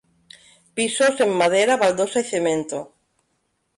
[0.73, 2.95] Pisos en madera, baldosa y cemento.